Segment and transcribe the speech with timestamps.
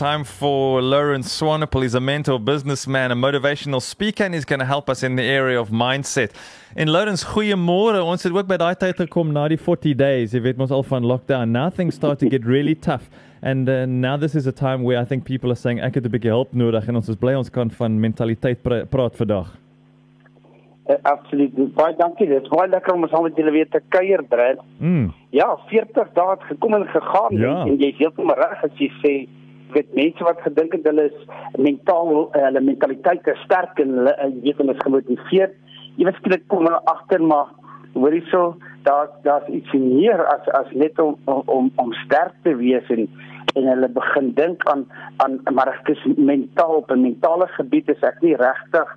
[0.00, 1.82] time for Lawrence Swanepoel.
[1.82, 5.22] He's a mentor, businessman, a motivational speaker, and he's going to help us in the
[5.22, 6.30] area of mindset.
[6.74, 8.00] En Lawrence, goeiemôre.
[8.02, 10.32] Ons het ook by daai tyd gekom na die 40 days.
[10.32, 11.52] Jy weet mos al van lockdown.
[11.52, 13.10] Now things start to get really tough.
[13.42, 16.06] And uh, now this is a time where I think people are saying ek het
[16.08, 19.52] 'n bietjie hulp nodig en ons is bly ons kan van mentaliteit pra praat vandag.
[20.88, 21.52] Uh, absoluut.
[21.74, 22.26] Baie dankie.
[22.26, 24.64] Dit is baie lekker om saam met julle weer te kuier, Brad.
[24.78, 25.12] Mm.
[25.30, 27.60] Ja, 40 dae het gekom en gegaan Ja.
[27.66, 29.28] en jy's heeltemal reg as jy sê
[29.74, 31.18] weet mense wat gedink het hulle is
[31.58, 35.54] mentaal uh, hulle mentaliteit is sterk en hulle uh, weet hulle is gemotiveerd.
[35.96, 37.46] Weet skielik kom hulle agter maar
[37.94, 38.56] hoor hierso
[38.86, 43.08] daar daar's iets meer as as net om om om sterk te wees en
[43.58, 44.84] en hulle begin dink aan
[45.24, 48.88] aan maar ek is mentaal op 'n mentale gebied is ek nie regtig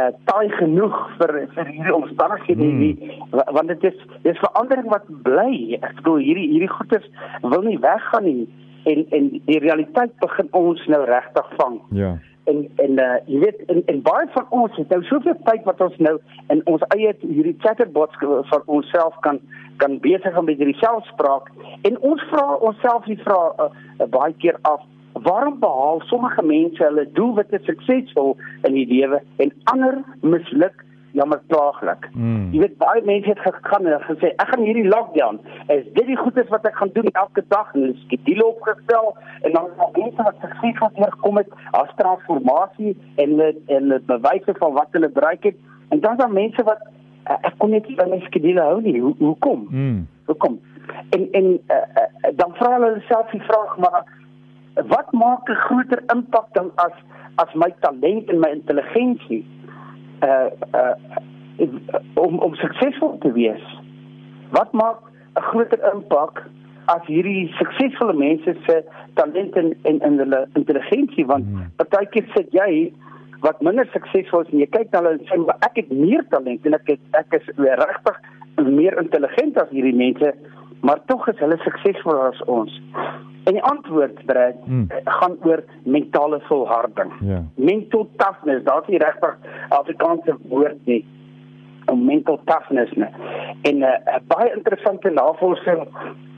[0.00, 2.78] uh taai genoeg vir vir hierdie omstandighede Hmm.
[2.78, 7.08] nie wa- want dit is dis verandering wat bly ek bedoel hierdie hierdie goeders
[7.42, 8.48] wil nie weggaan nie
[8.84, 12.18] en en die realiteit begin ons nou regtig vang Ja.
[12.50, 15.80] en en uh, jy weet en, en baie van ons het nou soveel tyd wat
[15.80, 16.16] ons nou
[16.54, 18.18] in ons eie hierdie chatterbots
[18.52, 19.40] van onsself kan
[19.76, 21.50] kan besig gaan met hierdie selfspraak
[21.82, 26.84] en ons vra onsself die vraag uh, uh, baie keer af waarom behaal sommige mense
[26.84, 28.36] hulle doelwitte suksesvol
[28.68, 32.08] in die lewe en ander misluk jammer plaaglik.
[32.12, 32.48] Mm.
[32.52, 35.40] Jy weet baie mense het gegaan en gesê ek gaan hierdie lockdown
[35.74, 39.52] is dit die goedes wat ek gaan doen elke dag en hulle skedule opgestel en
[39.58, 44.74] dan daar mense wat suksesvol deurgekom het as transformasie en hulle en hulle bewyse van
[44.80, 45.60] wat hulle bereik het
[45.92, 48.98] en dan daar mense wat uh, ek kon net nie by my skedule hou nie.
[49.00, 49.66] Hoe hoekom?
[49.70, 50.02] Mm.
[50.30, 50.60] Hoekom?
[51.16, 54.04] En en uh, uh, dan vra hulle self die vraag maar
[54.88, 56.96] wat maak 'n groter impak dan as
[57.36, 59.44] as my talent en my intelligensie
[60.22, 60.94] uh uh
[62.14, 63.64] om om suksesvol te wees.
[64.50, 64.98] Wat maak
[65.36, 66.44] 'n groter impak
[66.86, 68.82] as hierdie suksesvolle mense se
[69.14, 71.70] talent en en, en hulle intelligensie want Hmm.
[71.76, 72.92] partykeer sit jy
[73.40, 76.24] wat minder suksesvol is en jy kyk na hulle en sê maar ek het meer
[76.30, 78.16] talent en ek het, ek is regtig
[78.56, 80.34] meer intelligent as hierdie mense
[80.82, 82.80] maar tog is hulle suksesvoller as ons.
[83.44, 84.86] En die antwoord Brad Hmm.
[85.04, 87.42] gaan oor mentale volharding Ja.
[87.54, 89.36] mental toughness, daar's nie regtig
[89.68, 91.04] Afrikaanse woord nie
[91.86, 93.08] om mental toughness nie.
[93.62, 95.80] En 'n uh, baie interessante navorsing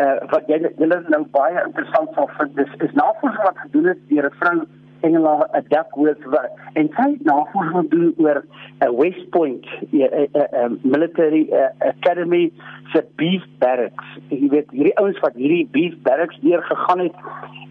[0.00, 3.96] uh, wat jy julle nou baie interessant sal vind is is navorsing wat gedoen is
[4.08, 4.60] deur 'n vrou
[5.06, 5.36] Engela
[5.68, 8.44] Duckworth wat en sy het navorsing gedoen oor 'n
[8.86, 12.52] uh, West Point uh, uh, uh, military uh, academy
[12.92, 14.04] se beef barracks.
[14.28, 17.14] Jy weet hierdie ouens wat hierdie beef barracks deur gegaan het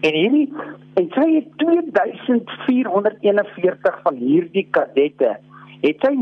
[0.00, 0.52] en hierdie
[0.94, 5.38] en sy het 2441 van hierdie kadette
[5.80, 6.12] het sy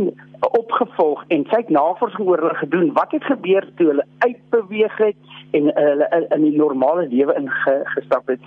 [0.55, 2.93] opgevolg en sy het navorsing oor hulle gedoen.
[2.95, 5.19] Wat het gebeur toe hulle uitbeweeg het
[5.59, 8.45] en hulle in, in die normale lewe ingestap het?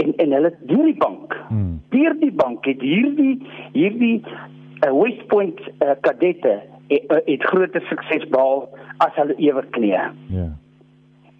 [0.00, 1.36] En en hulle deur die bank.
[1.48, 1.80] Mm.
[1.94, 3.36] Deur die bank het hierdie
[3.72, 8.66] hierdie uh, West Point uh, kadette het, het groot sukses behaal
[9.04, 9.96] as hulle ewe knie.
[10.32, 10.48] Ja.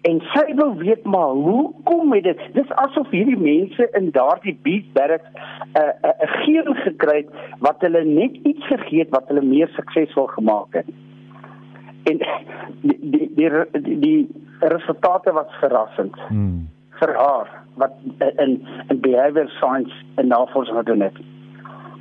[0.01, 2.39] En sy wil weet maar hoekom het dit?
[2.55, 7.29] Dis asof hierdie mense in daardie beat barracks 'n uh, 'n uh, geen gekry het
[7.59, 10.89] wat hulle net iets gegee het wat hulle meer suksesvol gemaak het.
[12.03, 12.17] En
[12.81, 14.29] die die die, die,
[14.61, 16.69] resultate was verrassend Mm.
[17.01, 17.49] Vir haar
[17.81, 17.93] wat
[18.45, 21.17] in in behavior science 'n navorsing gedoen het.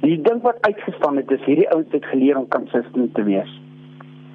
[0.01, 3.61] Die ding wat uitgestaan het is hierdie ouens het geleer om consistent te wees.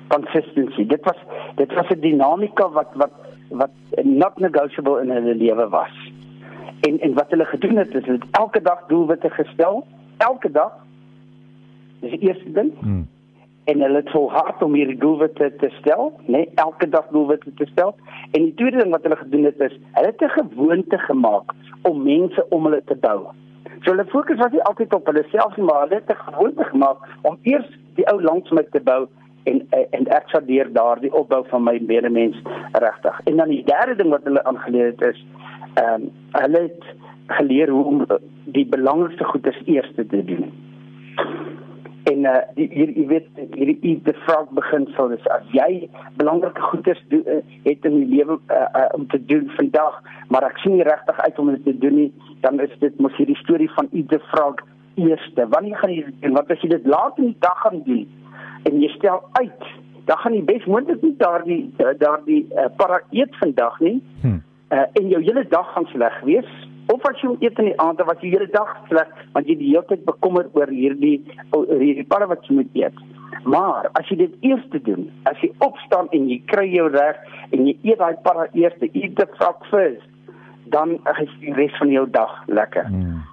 [0.08, 0.86] Consistency.
[0.86, 1.20] Dit was
[1.56, 3.14] dit was 'n dinamika wat wat
[3.50, 3.72] wat
[4.04, 5.96] not negotiable in hulle lewe was.
[6.88, 9.86] En en wat hulle gedoen het is hulle het elke dag doelwitte gestel,
[10.18, 10.72] elke dag.
[12.00, 13.08] Dis die eerste ding Mm.
[13.66, 17.66] En hulle het volhard om hierdie doelwitte te stel, nê, nee, elke dag doelwitte te
[17.72, 17.96] stel.
[18.32, 22.04] En die tweede ding wat hulle gedoen het is, hulle het 'n gewoonte gemaak om
[22.04, 23.20] mense om hulle te bou.
[23.82, 26.64] So hulle fokus was nie altyd op hulle self nie, maar hulle het 'n gewoonte
[26.64, 29.08] gemaak om eers die ou langs my te bou
[29.44, 32.38] en en ek sal deur daardie opbou van my medemens
[32.72, 33.22] regtig.
[33.24, 35.26] En dan die derde ding wat hulle aangeleer het is
[35.74, 36.84] ehm um, hulle het
[37.28, 40.54] geleer hoe om eh, die belangrikste goedes eers te doen.
[42.06, 45.88] En uh die hier jy weet hierdie eat the frog beginsel is as jy
[46.20, 49.98] belangrike goedes do, uh, het in die lewe uh, uh, om te doen vandag,
[50.30, 52.12] maar ek sien nie regtig uit om dit te doen nie,
[52.46, 54.62] dan is dit mos hierdie storie van eat the frog
[55.02, 55.48] eerste.
[55.56, 56.38] Wanneer gaan jy doen?
[56.38, 58.06] Want as jy dit laat in die dag gaan doen
[58.70, 59.68] en jy stel uit,
[60.06, 61.62] dan gaan jy bes moontlik nie daardie
[62.04, 63.98] daardie uh, para eet vandag nie.
[64.22, 64.38] Hm.
[64.70, 66.54] Uh, en jou hele dag gaan sleg wees
[66.94, 69.48] Of as jy eet in die aand of as jy die hele dag sleg want
[69.50, 71.18] jy die hele tyd bekommerd oor hierdie
[71.52, 73.00] hierdie padde wat jy moet eet.
[73.46, 77.18] Maar as jy dit eers doen, as jy opstaan en jy kry jou reg
[77.52, 80.06] en jy eet daai padde eers, eat the frog first,
[80.74, 82.90] dan is die res van jou dag lekker.
[82.90, 83.24] Hmm.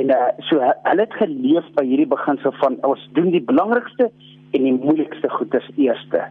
[0.00, 4.08] En uh, so hulle het geleef by hierdie beginsel van ons doen die belangrikste
[4.56, 6.24] en die moeilikste goeders eerste.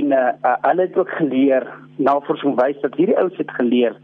[0.00, 1.68] En uh, uh, hulle het ook geleer,
[2.00, 4.00] navorsing wys dat hierdie ouens het geleer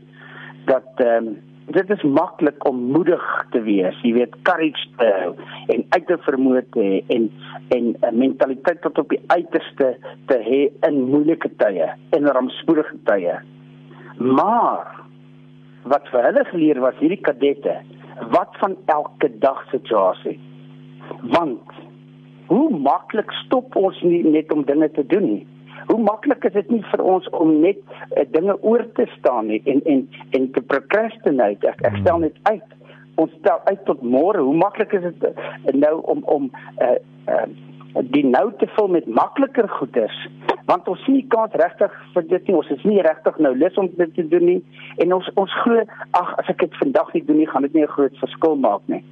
[0.71, 1.39] dat ehm um,
[1.71, 6.63] dit is maklik om moedig te wees, jy weet, courage te hê en uit vermoë
[6.75, 7.29] te hê en
[7.77, 9.91] en 'n mentaliteit tot op die uiterste
[10.27, 11.87] te hê in moeilike tye,
[12.17, 13.37] in rampspoedige tye.
[14.19, 14.99] Maar
[15.93, 17.77] wat vir hulle geleer was hierdie kadette,
[18.35, 20.39] wat van elke dag situasie.
[21.23, 21.63] Want
[22.47, 25.47] hoe maklik stop ons nie net om dinge te doen nie
[25.87, 29.63] hoe maklik is dit nie vir ons om net uh, dinge oor te staan nie
[29.65, 30.05] en en
[30.37, 31.73] en te procrastinate?
[31.73, 32.77] Ek, ek stel net uit.
[33.21, 34.43] Ons stel uit tot môre.
[34.45, 36.51] Hoe maklik is dit uh, nou om om
[36.83, 36.97] uh,
[37.33, 37.47] uh,
[38.15, 40.19] die nou te vul met makliker goeders?
[40.71, 42.59] Want ons sien kans regtig vir dit nie.
[42.61, 44.61] Ons is nie regtig nou lus om dit te doen nie.
[45.03, 45.83] En ons ons glo
[46.21, 48.87] ag as ek dit vandag nie doen nie gaan dit nie 'n groot verskil maak
[48.87, 49.05] nie.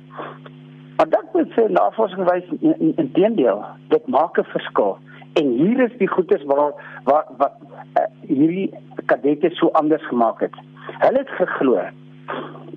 [0.98, 2.46] Maar dit moet sê navorsing wys
[2.78, 4.98] inteendeel dit maak 'n verskil
[5.38, 6.74] En hier is die goedes waar
[7.04, 8.70] waar wat uh, hierdie
[9.06, 10.54] kadette so anders gemaak het.
[10.98, 11.82] Hulle het geglo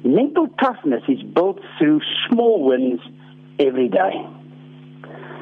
[0.02, 3.02] mental toughness is built through small wins
[3.58, 4.26] every day.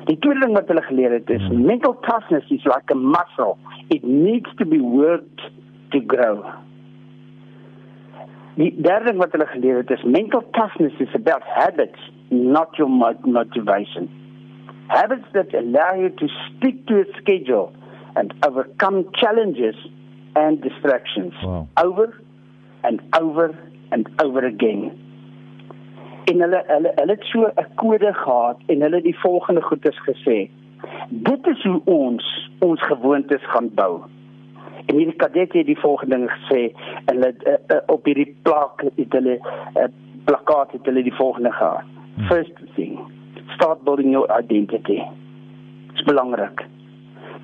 [0.06, 1.66] Die tweede ding wat hulle geleer het is hmm.
[1.66, 3.58] mental toughness is like a muscle.
[3.88, 5.42] It needs to be worked
[5.90, 6.44] to grow.
[8.56, 12.00] Die derde ding wat hulle geleer het is mental toughness is about habits,
[12.30, 12.92] not your
[13.26, 14.10] motivation.
[14.90, 17.74] Habits that allow you to stick to a schedule
[18.16, 19.76] and overcome challenges
[20.36, 21.68] and distractions wow.
[21.78, 22.22] over
[22.84, 23.58] and over
[23.92, 25.06] and over again.
[26.26, 30.00] En hulle hulle hulle het so 'n kode gehad en hulle het die volgende goeders
[30.10, 30.50] gesê.
[31.10, 34.02] Dit is hoe ons ons gewoontes gaan bou.
[34.86, 36.62] En hierdie kadette het die volgende ding gesê
[37.06, 39.90] en hulle uh, uh, op hierdie plak het hulle 'n uh,
[40.26, 41.84] plakkaat het hulle die volgende gehad.
[42.16, 42.26] Hmm.
[42.26, 43.00] First thing
[43.56, 45.02] start building your identity.
[45.92, 46.58] It's belangrik.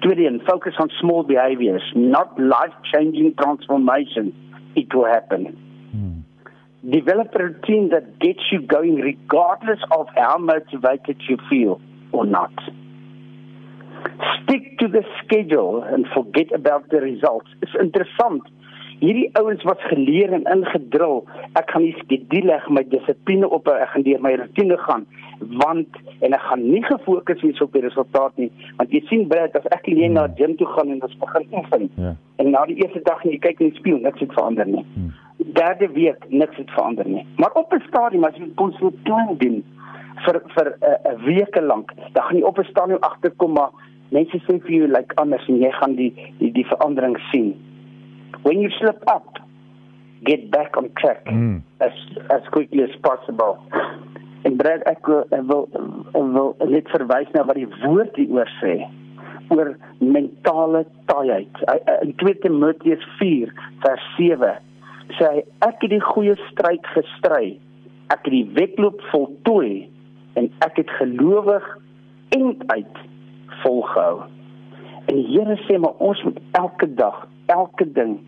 [0.02, 4.34] Tweede, focus on small behaviors, not life-changing transformations.
[4.76, 5.58] It will happen.
[5.92, 6.90] Hmm.
[6.90, 11.82] Develop a routine that gets you going regardless of how motivated you feel
[12.12, 12.54] or not.
[14.44, 17.48] Stick to the schedule and forget about the results.
[17.62, 18.44] It's interessant
[19.06, 21.24] hierdie ouens wat geleer en ingedrul,
[21.60, 25.06] ek gaan nie skedule my dissipline op, ek gaan deur my rotine gaan,
[25.62, 28.50] want en ek gaan nie gefokus wees op die resultaat nie,
[28.80, 31.88] want jy sien baie as ek alleen na gym toe gaan en ons begin oefen.
[32.02, 32.16] Ja.
[32.42, 34.84] En na die eerste dag en jy kyk in die spieël, niks het verander nie.
[34.96, 35.14] Hmm.
[35.56, 37.26] Derde week niks het verander nie.
[37.42, 39.64] Maar op 'n stadium as jy kon so klein doen
[40.26, 43.72] vir vir 'n uh, 'n week lank, dan gaan jy op 'n stadium agterkom maar
[44.10, 47.56] mense sê vir jou like anders en jy gaan die die die verandering sien
[48.44, 49.38] when you slip up,
[50.26, 51.62] get back on track mm.
[51.82, 51.94] as
[52.30, 53.60] as quickly as possible.
[54.46, 55.66] En Brad ek wil ek wil,
[56.14, 58.76] ek wil net verwys na wat die woord hieroor sê
[59.54, 61.60] oor mentale taaiheid.
[62.02, 63.54] In 2 Timoteus 4
[63.86, 64.54] vers 7
[65.18, 67.56] sê hy ek het die goeie stryd gestry.
[68.14, 69.88] Ek het die wedloop voltooi
[70.38, 71.66] en ek het gelowig
[72.38, 73.04] en uit
[73.64, 74.26] volgehou.
[75.06, 78.20] En die Here sê maar ons moet elke dag, elke ding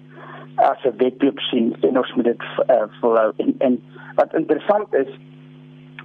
[0.55, 3.81] as 'n wetloop sien en ons moet dit uh, volhou en, en
[4.15, 5.11] wat interessant is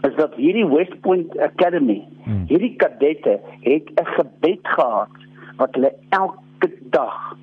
[0.02, 2.44] is dat hierdie West Point Academy hmm.
[2.46, 5.14] hierdie kadette het 'n gebed gehad
[5.56, 7.36] wat hulle elke dag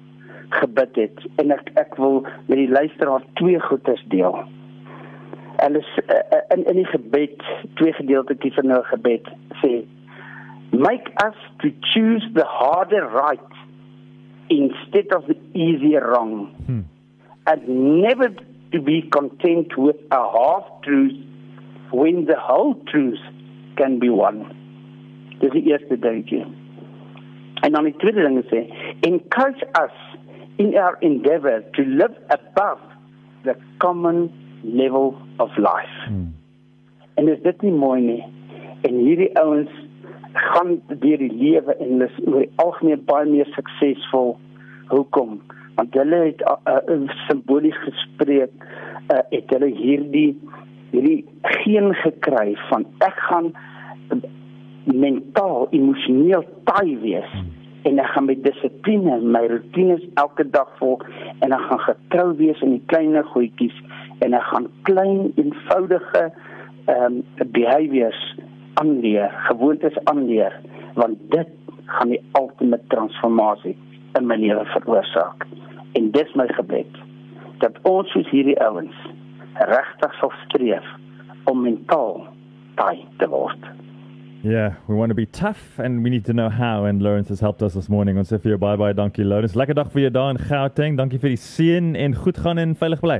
[0.50, 4.44] gebid het en ek ek wil met die luisteraars twee goeders deel.
[5.60, 9.30] Hulle uh, in in die gebed twee gedeeltetjies van 'n gebed
[9.62, 9.74] sê
[10.72, 13.54] make us to choose the harder right
[14.50, 16.54] instead of the easier wrong.
[16.66, 16.82] Hmm
[17.50, 18.30] and never
[18.72, 21.18] to be content with a half truth
[21.92, 23.20] when the whole truth
[23.76, 24.38] can be won.
[25.42, 26.44] Dis die eerste dingetjie.
[27.66, 28.62] En dan die tweede ding sê,
[29.08, 29.96] encourage us
[30.62, 32.84] in our endeavor to live above
[33.48, 34.30] the common
[34.64, 35.96] level of life.
[36.06, 36.36] Hmm.
[37.16, 38.24] En is dit nie mooi nie?
[38.88, 39.72] En hierdie ouens
[40.34, 44.38] gaan deur die lewe en is oor die algemeen baie meer suksesvol.
[44.90, 45.40] Hoekom?
[45.80, 48.52] want hulle het uh, uh, simbolies gespreek
[49.14, 50.32] uh, het hulle hierdie
[50.92, 51.22] hierdie
[51.62, 53.52] geen gekry van ek gaan
[54.90, 57.32] mentaal emosioneel taai wees
[57.88, 61.06] en ek gaan met dissipline my rotines elke dag volg
[61.46, 63.78] en ek gaan getrou wees in die kleiner goedjies
[64.26, 66.26] en hy gaan klein eenvoudige
[66.90, 68.20] ehm um, behaviors
[68.82, 70.56] aanleer, gewoontes aanleer
[70.96, 71.50] want dit
[71.86, 73.76] gaan die ultimate transformasie
[74.18, 75.46] in my lewe veroorsaak.
[75.98, 77.02] En dis my gebed
[77.64, 78.96] dat ons soos hierdie ouens
[79.70, 80.88] regtig sal streef
[81.52, 82.24] om mentaal
[82.80, 83.70] taai te word.
[84.42, 87.42] Yeah, we want to be tough and we need to know how and Lawrence has
[87.42, 88.18] helped us this morning.
[88.18, 89.58] Ons sê vir jou bye bye, dankie Lawrence.
[89.60, 90.96] Lekker dag vir jou daar in Gauteng.
[90.96, 93.20] Dankie vir die seën en goed gaan en veilig bly.